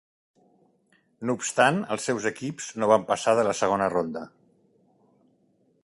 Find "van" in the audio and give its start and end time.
2.93-3.07